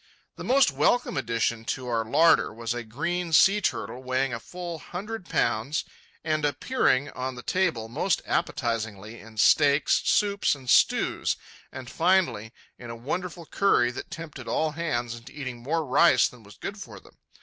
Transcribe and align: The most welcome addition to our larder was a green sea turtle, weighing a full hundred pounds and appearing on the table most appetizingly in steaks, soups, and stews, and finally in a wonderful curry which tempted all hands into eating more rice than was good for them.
The 0.35 0.43
most 0.43 0.71
welcome 0.71 1.15
addition 1.15 1.63
to 1.65 1.87
our 1.87 2.03
larder 2.03 2.51
was 2.51 2.73
a 2.73 2.81
green 2.81 3.31
sea 3.33 3.61
turtle, 3.61 4.01
weighing 4.01 4.33
a 4.33 4.39
full 4.39 4.79
hundred 4.79 5.29
pounds 5.29 5.85
and 6.23 6.43
appearing 6.43 7.11
on 7.11 7.35
the 7.35 7.43
table 7.43 7.87
most 7.87 8.23
appetizingly 8.25 9.19
in 9.19 9.37
steaks, 9.37 10.01
soups, 10.03 10.55
and 10.55 10.67
stews, 10.67 11.37
and 11.71 11.87
finally 11.87 12.51
in 12.79 12.89
a 12.89 12.95
wonderful 12.95 13.45
curry 13.45 13.91
which 13.91 14.09
tempted 14.09 14.47
all 14.47 14.71
hands 14.71 15.13
into 15.13 15.33
eating 15.39 15.59
more 15.59 15.85
rice 15.85 16.27
than 16.27 16.41
was 16.41 16.57
good 16.57 16.79
for 16.79 16.99
them. 16.99 17.19